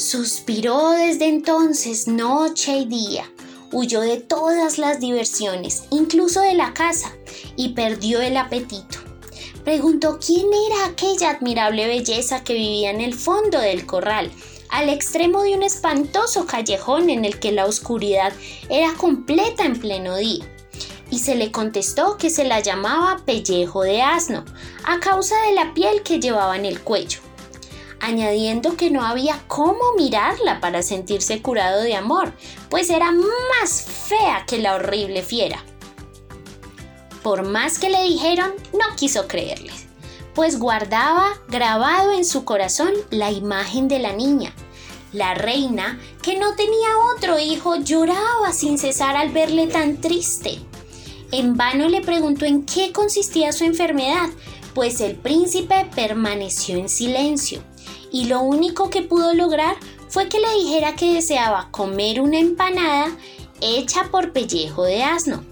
Suspiró 0.00 0.92
desde 0.92 1.28
entonces 1.28 2.08
noche 2.08 2.74
y 2.74 2.86
día, 2.86 3.30
huyó 3.70 4.00
de 4.00 4.16
todas 4.16 4.78
las 4.78 4.98
diversiones, 4.98 5.82
incluso 5.90 6.40
de 6.40 6.54
la 6.54 6.72
casa, 6.72 7.12
y 7.54 7.74
perdió 7.74 8.22
el 8.22 8.38
apetito. 8.38 8.96
Preguntó 9.62 10.18
quién 10.18 10.46
era 10.70 10.86
aquella 10.86 11.28
admirable 11.28 11.86
belleza 11.86 12.42
que 12.42 12.54
vivía 12.54 12.90
en 12.90 13.02
el 13.02 13.12
fondo 13.12 13.60
del 13.60 13.84
corral, 13.84 14.30
al 14.70 14.88
extremo 14.88 15.42
de 15.42 15.54
un 15.54 15.62
espantoso 15.62 16.46
callejón 16.46 17.10
en 17.10 17.26
el 17.26 17.38
que 17.38 17.52
la 17.52 17.66
oscuridad 17.66 18.32
era 18.70 18.94
completa 18.94 19.66
en 19.66 19.78
pleno 19.78 20.16
día. 20.16 20.46
Y 21.10 21.18
se 21.18 21.34
le 21.34 21.52
contestó 21.52 22.16
que 22.16 22.30
se 22.30 22.44
la 22.44 22.60
llamaba 22.60 23.20
pellejo 23.26 23.82
de 23.82 24.00
asno, 24.00 24.46
a 24.82 24.98
causa 24.98 25.38
de 25.42 25.52
la 25.52 25.74
piel 25.74 26.02
que 26.02 26.20
llevaba 26.20 26.56
en 26.56 26.64
el 26.64 26.80
cuello 26.80 27.20
añadiendo 28.00 28.76
que 28.76 28.90
no 28.90 29.04
había 29.04 29.42
cómo 29.46 29.94
mirarla 29.96 30.60
para 30.60 30.82
sentirse 30.82 31.42
curado 31.42 31.82
de 31.82 31.94
amor, 31.94 32.32
pues 32.68 32.90
era 32.90 33.12
más 33.12 33.82
fea 33.82 34.44
que 34.46 34.58
la 34.58 34.74
horrible 34.74 35.22
fiera. 35.22 35.62
Por 37.22 37.42
más 37.42 37.78
que 37.78 37.90
le 37.90 38.02
dijeron, 38.02 38.52
no 38.72 38.96
quiso 38.96 39.28
creerles, 39.28 39.86
pues 40.34 40.58
guardaba 40.58 41.28
grabado 41.48 42.12
en 42.12 42.24
su 42.24 42.44
corazón 42.44 42.92
la 43.10 43.30
imagen 43.30 43.88
de 43.88 43.98
la 43.98 44.12
niña. 44.12 44.54
La 45.12 45.34
reina, 45.34 46.00
que 46.22 46.38
no 46.38 46.54
tenía 46.54 46.88
otro 47.14 47.38
hijo, 47.38 47.76
lloraba 47.76 48.52
sin 48.52 48.78
cesar 48.78 49.16
al 49.16 49.30
verle 49.30 49.66
tan 49.66 50.00
triste. 50.00 50.60
En 51.32 51.56
vano 51.56 51.88
le 51.88 52.00
preguntó 52.00 52.46
en 52.46 52.64
qué 52.64 52.92
consistía 52.92 53.52
su 53.52 53.64
enfermedad, 53.64 54.30
pues 54.72 55.00
el 55.00 55.16
príncipe 55.16 55.88
permaneció 55.94 56.76
en 56.76 56.88
silencio 56.88 57.60
y 58.12 58.26
lo 58.26 58.40
único 58.40 58.90
que 58.90 59.02
pudo 59.02 59.34
lograr 59.34 59.76
fue 60.08 60.28
que 60.28 60.40
le 60.40 60.52
dijera 60.54 60.96
que 60.96 61.14
deseaba 61.14 61.70
comer 61.70 62.20
una 62.20 62.38
empanada 62.38 63.16
hecha 63.60 64.10
por 64.10 64.32
pellejo 64.32 64.84
de 64.84 65.02
asno. 65.02 65.44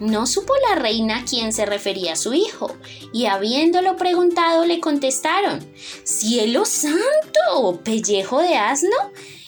No 0.00 0.26
supo 0.26 0.52
la 0.68 0.76
reina 0.76 1.18
a 1.18 1.24
quién 1.24 1.52
se 1.52 1.66
refería 1.66 2.14
su 2.14 2.32
hijo, 2.32 2.76
y 3.12 3.26
habiéndolo 3.26 3.96
preguntado 3.96 4.64
le 4.64 4.78
contestaron, 4.78 5.66
¡Cielo 6.04 6.64
santo! 6.66 7.80
¿Pellejo 7.82 8.40
de 8.40 8.56
asno? 8.56 8.96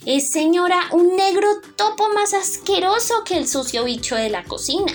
Es 0.06 0.30
señora 0.30 0.88
un 0.92 1.14
negro 1.14 1.46
topo 1.76 2.08
más 2.14 2.34
asqueroso 2.34 3.22
que 3.24 3.36
el 3.36 3.46
sucio 3.46 3.84
bicho 3.84 4.16
de 4.16 4.30
la 4.30 4.42
cocina. 4.42 4.92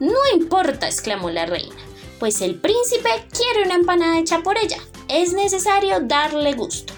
No 0.00 0.18
importa, 0.34 0.88
exclamó 0.88 1.30
la 1.30 1.46
reina, 1.46 1.76
pues 2.18 2.40
el 2.40 2.56
príncipe 2.56 3.10
quiere 3.30 3.62
una 3.64 3.74
empanada 3.74 4.18
hecha 4.18 4.42
por 4.42 4.58
ella 4.58 4.78
es 5.08 5.32
necesario 5.32 6.00
darle 6.00 6.54
gusto. 6.54 6.92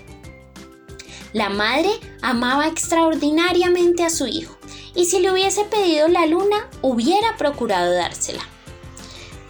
La 1.33 1.51
madre 1.51 1.91
amaba 2.23 2.67
extraordinariamente 2.67 4.05
a 4.05 4.11
su 4.11 4.27
hijo 4.27 4.57
y 4.95 5.05
si 5.05 5.21
le 5.21 5.31
hubiese 5.31 5.65
pedido 5.65 6.09
la 6.09 6.27
luna, 6.27 6.69
hubiera 6.83 7.37
procurado 7.37 7.93
dársela. 7.93 8.43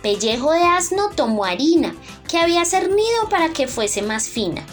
Pellejo 0.03 0.53
de 0.53 0.63
asno 0.63 1.11
tomó 1.15 1.45
harina 1.45 1.95
que 2.29 2.39
había 2.39 2.65
cernido 2.65 3.29
para 3.31 3.51
que 3.51 3.69
fuese 3.69 4.03
más 4.03 4.29
fina, 4.29 4.65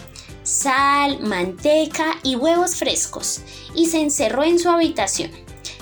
sal, 0.42 1.20
manteca 1.20 2.16
y 2.22 2.36
huevos 2.36 2.76
frescos 2.76 3.40
y 3.74 3.86
se 3.86 4.00
encerró 4.00 4.44
en 4.44 4.58
su 4.58 4.68
habitación. 4.68 5.30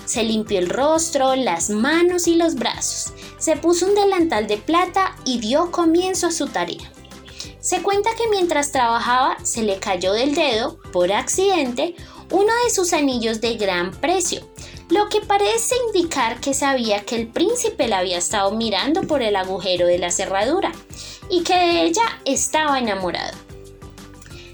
Se 0.05 0.23
limpió 0.23 0.59
el 0.59 0.69
rostro, 0.69 1.35
las 1.35 1.71
manos 1.71 2.29
y 2.29 2.37
los 2.37 2.55
brazos, 2.55 3.15
se 3.39 3.57
puso 3.57 3.87
un 3.87 3.95
delantal 3.95 4.47
de 4.47 4.59
plata 4.59 5.17
y 5.25 5.41
dio 5.41 5.71
comienzo 5.71 6.29
a 6.29 6.33
su 6.33 6.47
tarea. 6.47 6.94
Se 7.65 7.83
cuenta 7.83 8.11
que 8.15 8.29
mientras 8.29 8.73
trabajaba 8.73 9.39
se 9.43 9.63
le 9.63 9.79
cayó 9.79 10.13
del 10.13 10.35
dedo, 10.35 10.79
por 10.93 11.11
accidente, 11.11 11.95
uno 12.31 12.53
de 12.63 12.71
sus 12.71 12.93
anillos 12.93 13.41
de 13.41 13.55
gran 13.55 13.91
precio, 13.91 14.47
lo 14.91 15.09
que 15.09 15.23
parece 15.23 15.75
indicar 15.87 16.41
que 16.41 16.53
sabía 16.53 17.07
que 17.07 17.17
el 17.17 17.27
príncipe 17.27 17.89
la 17.89 18.01
había 18.01 18.19
estado 18.19 18.51
mirando 18.51 19.05
por 19.05 19.23
el 19.23 19.35
agujero 19.35 19.87
de 19.87 19.97
la 19.97 20.11
cerradura 20.11 20.73
y 21.31 21.43
que 21.43 21.55
de 21.55 21.85
ella 21.85 22.05
estaba 22.27 22.79
enamorado. 22.79 23.33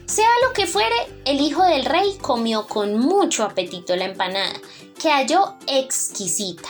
Sea 0.06 0.30
lo 0.46 0.52
que 0.52 0.68
fuere, 0.68 0.94
el 1.24 1.40
hijo 1.40 1.64
del 1.64 1.86
rey 1.86 2.16
comió 2.20 2.68
con 2.68 2.96
mucho 2.96 3.42
apetito 3.42 3.96
la 3.96 4.04
empanada, 4.04 4.54
que 5.00 5.10
halló 5.10 5.54
exquisita, 5.66 6.68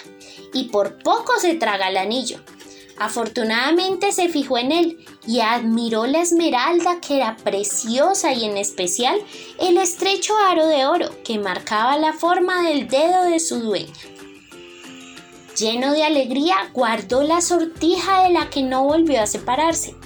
y 0.54 0.70
por 0.70 1.02
poco 1.02 1.38
se 1.38 1.56
traga 1.56 1.90
el 1.90 1.98
anillo. 1.98 2.40
Afortunadamente 3.00 4.12
se 4.12 4.28
fijó 4.28 4.58
en 4.58 4.72
él 4.72 5.06
y 5.26 5.40
admiró 5.40 6.04
la 6.04 6.20
esmeralda 6.20 7.00
que 7.00 7.16
era 7.16 7.34
preciosa 7.38 8.34
y 8.34 8.44
en 8.44 8.58
especial 8.58 9.18
el 9.58 9.78
estrecho 9.78 10.34
aro 10.36 10.66
de 10.66 10.84
oro 10.84 11.08
que 11.24 11.38
marcaba 11.38 11.96
la 11.96 12.12
forma 12.12 12.62
del 12.62 12.88
dedo 12.88 13.24
de 13.24 13.40
su 13.40 13.58
dueña. 13.58 13.94
Lleno 15.56 15.92
de 15.92 16.04
alegría, 16.04 16.56
guardó 16.74 17.22
la 17.22 17.40
sortija 17.40 18.24
de 18.24 18.34
la 18.34 18.50
que 18.50 18.62
no 18.62 18.84
volvió 18.84 19.22
a 19.22 19.26
separarse, 19.26 19.96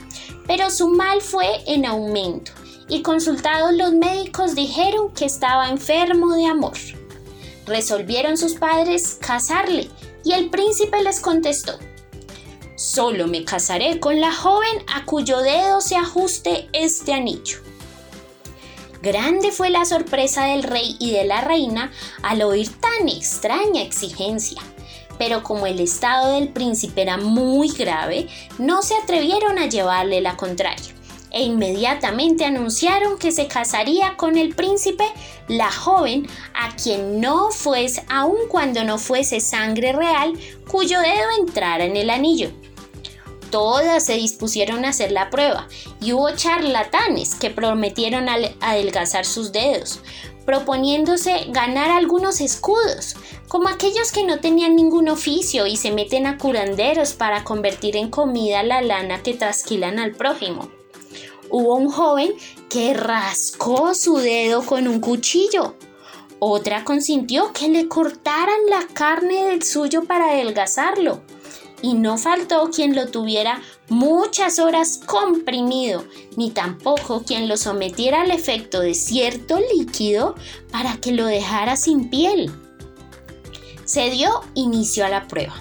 pero 0.47 0.71
su 0.71 0.87
mal 0.87 1.21
fue 1.21 1.65
en 1.67 1.87
aumento 1.87 2.53
y 2.89 3.03
consultados 3.03 3.73
los 3.75 3.93
médicos 3.93 4.55
dijeron 4.55 5.13
que 5.15 5.25
estaba 5.25 5.69
enfermo 5.69 6.33
de 6.35 6.47
amor. 6.47 6.79
Resolvieron 7.67 8.37
sus 8.37 8.55
padres 8.55 9.19
casarle 9.21 9.91
y 10.23 10.31
el 10.31 10.49
príncipe 10.49 11.03
les 11.03 11.19
contestó, 11.19 11.77
Solo 12.85 13.27
me 13.29 13.47
casaré 13.47 13.99
con 13.99 14.21
la 14.21 14.31
joven 14.31 14.85
a 14.95 15.07
cuyo 15.07 15.39
dedo 15.39 15.81
se 15.81 15.97
ajuste 15.97 16.69
este 16.75 17.15
anillo. 17.15 17.57
Grande 19.01 19.53
fue 19.53 19.71
la 19.71 19.87
sorpresa 19.87 20.45
del 20.45 20.65
rey 20.65 20.95
y 21.01 21.11
de 21.11 21.25
la 21.25 21.41
reina 21.41 21.91
al 22.23 22.43
oír 22.43 22.69
tan 22.81 23.09
extraña 23.09 23.81
exigencia, 23.81 24.61
pero 25.17 25.43
como 25.43 25.67
el 25.67 25.81
estado 25.81 26.33
del 26.33 26.51
príncipe 26.51 27.01
era 27.01 27.17
muy 27.17 27.69
grave, 27.69 28.29
no 28.59 28.83
se 28.83 28.95
atrevieron 28.97 29.59
a 29.59 29.67
llevarle 29.67 30.21
la 30.21 30.37
contraria 30.37 30.93
e 31.31 31.43
inmediatamente 31.43 32.45
anunciaron 32.45 33.19
que 33.19 33.33
se 33.33 33.49
casaría 33.49 34.19
con 34.19 34.37
el 34.37 34.55
príncipe 34.55 35.05
la 35.49 35.73
joven 35.73 36.29
a 36.53 36.77
quien 36.77 37.19
no 37.19 37.51
fuese, 37.51 38.05
aun 38.11 38.47
cuando 38.51 38.85
no 38.85 38.99
fuese 38.99 39.41
sangre 39.41 39.93
real, 39.93 40.39
cuyo 40.69 41.01
dedo 41.01 41.29
entrara 41.41 41.87
en 41.87 41.97
el 41.97 42.11
anillo. 42.11 42.53
Todas 43.55 44.05
se 44.05 44.15
dispusieron 44.15 44.85
a 44.85 44.89
hacer 44.89 45.13
la 45.13 45.31
prueba 45.31 45.69
y 46.01 46.13
hubo 46.13 46.29
charlatanes 46.35 47.37
que 47.37 47.51
prometieron 47.51 48.27
adelgazar 48.29 49.25
sus 49.25 49.53
dedos, 49.53 50.01
proponiéndose 50.45 51.45
ganar 51.51 51.93
algunos 51.93 52.41
escudos, 52.41 53.15
como 53.47 53.69
aquellos 53.69 54.11
que 54.11 54.25
no 54.25 54.41
tenían 54.41 54.75
ningún 54.75 55.09
oficio 55.09 55.69
y 55.69 55.77
se 55.77 55.93
meten 55.93 56.27
a 56.27 56.37
curanderos 56.37 57.13
para 57.13 57.45
convertir 57.45 57.97
en 57.97 58.11
comida 58.11 58.65
la 58.65 58.83
lana 58.83 59.23
que 59.23 59.35
trasquilan 59.35 60.01
al 60.01 60.17
prójimo 60.17 60.69
hubo 61.51 61.77
un 61.77 61.89
joven 61.89 62.33
que 62.69 62.95
rascó 62.95 63.95
su 63.95 64.17
dedo 64.17 64.67
con 64.67 64.89
un 64.89 64.99
cuchillo. 64.99 65.77
Otra 66.41 66.83
consintió 66.83 67.53
que 67.53 67.69
le 67.69 67.87
cortaran 67.87 68.59
la 68.69 68.89
carne 68.93 69.45
del 69.45 69.63
suyo 69.63 70.03
para 70.03 70.33
adelgazarlo. 70.33 71.23
Y 71.85 71.93
no 71.93 72.17
faltó 72.17 72.71
quien 72.71 72.97
lo 72.97 73.09
tuviera 73.09 73.61
muchas 73.91 74.59
horas 74.59 75.03
comprimido, 75.05 76.03
ni 76.35 76.51
tampoco 76.51 77.25
quien 77.25 77.47
lo 77.47 77.59
sometiera 77.59 78.23
al 78.23 78.31
efecto 78.31 78.81
de 78.81 78.95
cierto 78.95 79.59
líquido 79.77 80.35
para 80.73 80.97
que 80.97 81.13
lo 81.13 81.27
dejara 81.27 81.77
sin 81.77 82.09
piel. 82.09 82.51
Se 83.85 84.09
dio 84.09 84.31
inicio 84.55 85.05
a 85.05 85.11
la 85.11 85.29
prueba 85.29 85.55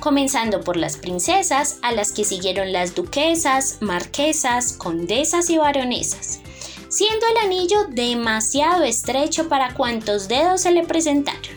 comenzando 0.00 0.62
por 0.62 0.78
las 0.78 0.96
princesas, 0.96 1.78
a 1.82 1.92
las 1.92 2.12
que 2.12 2.24
siguieron 2.24 2.72
las 2.72 2.94
duquesas, 2.94 3.78
marquesas, 3.80 4.72
condesas 4.72 5.50
y 5.50 5.58
baronesas, 5.58 6.40
siendo 6.88 7.26
el 7.26 7.36
anillo 7.44 7.84
demasiado 7.90 8.82
estrecho 8.84 9.50
para 9.50 9.74
cuantos 9.74 10.28
dedos 10.28 10.62
se 10.62 10.70
le 10.70 10.84
presentaron. 10.84 11.54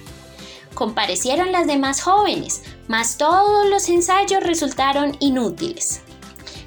Comparecieron 0.73 1.51
las 1.51 1.67
demás 1.67 2.01
jóvenes, 2.01 2.61
mas 2.89 3.17
todos 3.17 3.69
los 3.69 3.87
ensayos 3.87 4.43
resultaron 4.43 5.15
inútiles. 5.19 6.01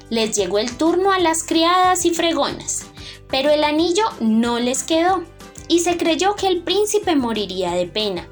Les 0.09 0.35
llegó 0.35 0.57
el 0.57 0.75
turno 0.77 1.11
a 1.11 1.19
las 1.19 1.43
criadas 1.43 2.05
y 2.05 2.11
fregonas, 2.11 2.85
pero 3.27 3.51
el 3.51 3.63
anillo 3.63 4.05
no 4.21 4.57
les 4.57 4.83
quedó, 4.83 5.25
y 5.67 5.81
se 5.81 5.97
creyó 5.97 6.35
que 6.35 6.47
el 6.47 6.63
príncipe 6.63 7.15
moriría 7.15 7.71
de 7.71 7.87
pena, 7.87 8.27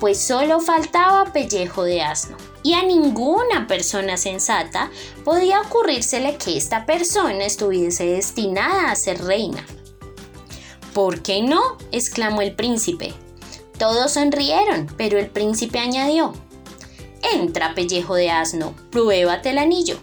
pues 0.00 0.20
solo 0.20 0.60
faltaba 0.60 1.32
pellejo 1.32 1.84
de 1.84 2.02
asno 2.02 2.36
y 2.62 2.74
a 2.74 2.82
ninguna 2.82 3.66
persona 3.66 4.16
sensata 4.16 4.90
podía 5.24 5.60
ocurrírsele 5.60 6.36
que 6.36 6.56
esta 6.56 6.86
persona 6.86 7.44
estuviese 7.44 8.04
destinada 8.04 8.90
a 8.90 8.96
ser 8.96 9.24
reina. 9.24 9.64
¿Por 10.92 11.22
qué 11.22 11.42
no? 11.42 11.78
exclamó 11.92 12.42
el 12.42 12.56
príncipe. 12.56 13.14
Todos 13.78 14.14
sonrieron, 14.14 14.88
pero 14.96 15.18
el 15.18 15.30
príncipe 15.30 15.78
añadió, 15.78 16.34
Entra, 17.22 17.74
pellejo 17.74 18.14
de 18.14 18.30
asno, 18.30 18.74
pruébate 18.90 19.50
el 19.50 19.58
anillo. 19.58 19.98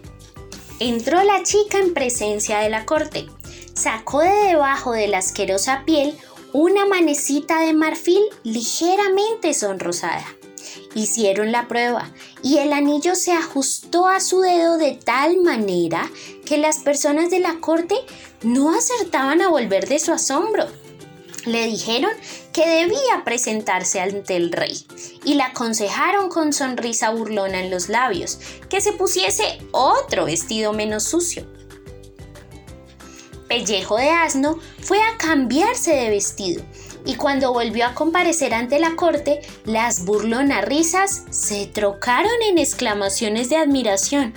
Entró 0.80 1.24
la 1.24 1.44
chica 1.44 1.80
en 1.80 1.94
presencia 1.94 2.60
de 2.60 2.70
la 2.70 2.86
corte, 2.86 3.28
sacó 3.74 4.20
de 4.20 4.48
debajo 4.48 4.92
de 4.92 5.08
la 5.08 5.20
asquerosa 5.20 5.84
piel 5.86 6.18
una 6.52 6.86
manecita 6.86 7.60
de 7.60 7.74
marfil 7.74 8.22
ligeramente 8.44 9.54
sonrosada. 9.54 10.26
Hicieron 10.94 11.52
la 11.52 11.68
prueba 11.68 12.12
y 12.42 12.60
el 12.60 12.72
anillo 12.72 13.16
se 13.16 13.34
ajustó 13.34 14.08
a 14.08 14.22
su 14.22 14.40
dedo 14.40 14.78
de 14.78 14.94
tal 14.94 15.42
manera 15.42 16.10
que 16.46 16.58
las 16.58 16.78
personas 16.78 17.30
de 17.30 17.40
la 17.40 17.60
corte 17.60 17.96
no 18.44 18.74
acertaban 18.74 19.42
a 19.42 19.50
volver 19.50 19.88
de 19.90 20.00
su 20.00 20.14
asombro. 20.14 20.66
Le 21.46 21.66
dijeron 21.66 22.12
que 22.56 22.66
debía 22.66 23.26
presentarse 23.26 24.00
ante 24.00 24.38
el 24.38 24.50
rey 24.54 24.88
y 25.26 25.34
le 25.34 25.44
aconsejaron 25.44 26.30
con 26.30 26.54
sonrisa 26.54 27.10
burlona 27.10 27.60
en 27.60 27.70
los 27.70 27.90
labios 27.90 28.40
que 28.70 28.80
se 28.80 28.94
pusiese 28.94 29.60
otro 29.72 30.24
vestido 30.24 30.72
menos 30.72 31.04
sucio. 31.04 31.46
Pellejo 33.50 33.98
de 33.98 34.10
Asno 34.10 34.58
fue 34.80 35.00
a 35.02 35.18
cambiarse 35.18 35.96
de 35.96 36.10
vestido 36.10 36.64
y 37.06 37.16
cuando 37.16 37.52
volvió 37.52 37.88
a 37.88 37.94
comparecer 37.94 38.54
ante 38.54 38.80
la 38.80 38.96
corte, 38.96 39.42
las 39.66 40.06
burlonas 40.06 40.64
risas 40.64 41.24
se 41.32 41.68
trocaron 41.68 42.42
en 42.50 42.58
exclamaciones 42.58 43.50
de 43.50 43.58
admiración, 43.58 44.34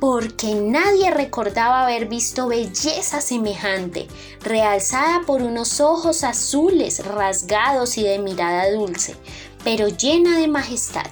porque 0.00 0.54
nadie 0.54 1.10
recordaba 1.10 1.82
haber 1.84 2.06
visto 2.06 2.48
belleza 2.48 3.20
semejante, 3.20 4.08
realzada 4.42 5.20
por 5.26 5.42
unos 5.42 5.80
ojos 5.80 6.24
azules, 6.24 7.04
rasgados 7.04 7.98
y 7.98 8.02
de 8.02 8.18
mirada 8.18 8.72
dulce, 8.72 9.14
pero 9.62 9.88
llena 9.88 10.38
de 10.38 10.48
majestad. 10.48 11.06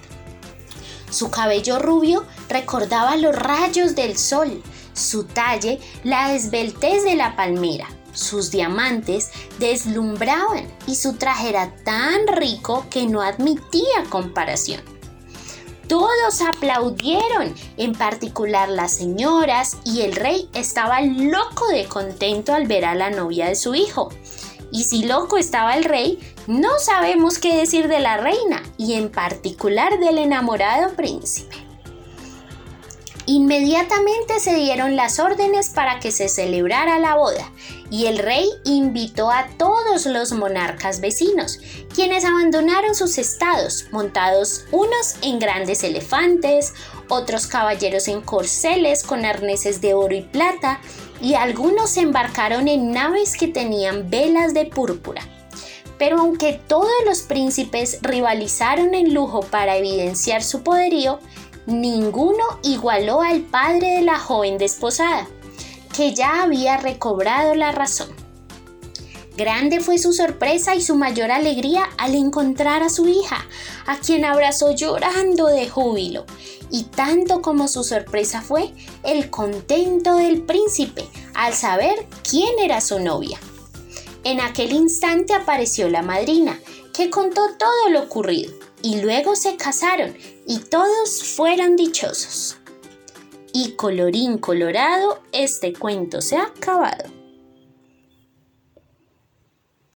Su 1.10 1.30
cabello 1.30 1.78
rubio 1.78 2.24
recordaba 2.48 3.16
los 3.16 3.36
rayos 3.36 3.94
del 3.94 4.16
sol, 4.16 4.62
su 4.94 5.24
talle 5.24 5.78
la 6.02 6.34
esbeltez 6.34 7.04
de 7.04 7.14
la 7.14 7.36
palmera, 7.36 7.88
sus 8.14 8.50
diamantes 8.50 9.30
deslumbraban 9.58 10.66
y 10.86 10.96
su 10.96 11.12
traje 11.14 11.50
era 11.50 11.74
tan 11.84 12.26
rico 12.26 12.86
que 12.90 13.06
no 13.06 13.20
admitía 13.20 14.04
comparación. 14.08 14.97
Todos 15.88 16.42
aplaudieron, 16.42 17.54
en 17.78 17.94
particular 17.94 18.68
las 18.68 18.92
señoras, 18.92 19.78
y 19.84 20.02
el 20.02 20.14
rey 20.14 20.48
estaba 20.52 21.00
loco 21.00 21.66
de 21.68 21.86
contento 21.86 22.52
al 22.52 22.66
ver 22.66 22.84
a 22.84 22.94
la 22.94 23.10
novia 23.10 23.46
de 23.46 23.56
su 23.56 23.74
hijo. 23.74 24.10
Y 24.70 24.84
si 24.84 25.04
loco 25.04 25.38
estaba 25.38 25.74
el 25.74 25.84
rey, 25.84 26.18
no 26.46 26.78
sabemos 26.78 27.38
qué 27.38 27.56
decir 27.56 27.88
de 27.88 28.00
la 28.00 28.18
reina 28.18 28.62
y 28.76 28.94
en 28.94 29.10
particular 29.10 29.98
del 29.98 30.18
enamorado 30.18 30.94
príncipe. 30.94 31.67
Inmediatamente 33.28 34.40
se 34.40 34.54
dieron 34.54 34.96
las 34.96 35.18
órdenes 35.18 35.68
para 35.68 36.00
que 36.00 36.12
se 36.12 36.30
celebrara 36.30 36.98
la 36.98 37.14
boda 37.14 37.52
y 37.90 38.06
el 38.06 38.16
rey 38.16 38.48
invitó 38.64 39.30
a 39.30 39.48
todos 39.58 40.06
los 40.06 40.32
monarcas 40.32 41.02
vecinos, 41.02 41.60
quienes 41.94 42.24
abandonaron 42.24 42.94
sus 42.94 43.18
estados, 43.18 43.84
montados 43.92 44.64
unos 44.72 45.16
en 45.20 45.38
grandes 45.38 45.84
elefantes, 45.84 46.72
otros 47.10 47.46
caballeros 47.46 48.08
en 48.08 48.22
corceles 48.22 49.02
con 49.02 49.26
arneses 49.26 49.82
de 49.82 49.92
oro 49.92 50.14
y 50.14 50.22
plata, 50.22 50.80
y 51.20 51.34
algunos 51.34 51.90
se 51.90 52.00
embarcaron 52.00 52.66
en 52.66 52.92
naves 52.92 53.36
que 53.36 53.48
tenían 53.48 54.08
velas 54.08 54.54
de 54.54 54.64
púrpura. 54.64 55.20
Pero 55.98 56.20
aunque 56.20 56.58
todos 56.66 56.88
los 57.04 57.20
príncipes 57.20 57.98
rivalizaron 58.00 58.94
en 58.94 59.12
lujo 59.12 59.40
para 59.42 59.76
evidenciar 59.76 60.42
su 60.42 60.62
poderío, 60.62 61.18
ninguno 61.68 62.42
igualó 62.62 63.20
al 63.20 63.42
padre 63.42 63.96
de 63.96 64.02
la 64.02 64.18
joven 64.18 64.56
desposada, 64.56 65.28
que 65.94 66.14
ya 66.14 66.42
había 66.42 66.78
recobrado 66.78 67.54
la 67.54 67.72
razón. 67.72 68.08
Grande 69.36 69.78
fue 69.80 69.98
su 69.98 70.14
sorpresa 70.14 70.74
y 70.74 70.80
su 70.80 70.96
mayor 70.96 71.30
alegría 71.30 71.84
al 71.98 72.14
encontrar 72.14 72.82
a 72.82 72.88
su 72.88 73.06
hija, 73.06 73.46
a 73.86 73.98
quien 73.98 74.24
abrazó 74.24 74.74
llorando 74.74 75.46
de 75.46 75.68
júbilo. 75.68 76.24
Y 76.70 76.84
tanto 76.84 77.40
como 77.40 77.68
su 77.68 77.84
sorpresa 77.84 78.40
fue 78.40 78.72
el 79.04 79.30
contento 79.30 80.16
del 80.16 80.42
príncipe 80.42 81.06
al 81.34 81.54
saber 81.54 82.06
quién 82.28 82.58
era 82.58 82.80
su 82.80 82.98
novia. 82.98 83.38
En 84.24 84.40
aquel 84.40 84.72
instante 84.72 85.34
apareció 85.34 85.88
la 85.88 86.02
madrina, 86.02 86.58
que 86.92 87.10
contó 87.10 87.42
todo 87.58 87.90
lo 87.90 88.02
ocurrido, 88.02 88.52
y 88.82 89.00
luego 89.00 89.36
se 89.36 89.56
casaron 89.56 90.16
y 90.48 90.60
todos 90.60 91.22
fueron 91.36 91.76
dichosos. 91.76 92.56
Y 93.52 93.72
colorín 93.72 94.38
colorado, 94.38 95.20
este 95.30 95.74
cuento 95.74 96.22
se 96.22 96.36
ha 96.36 96.44
acabado. 96.44 97.17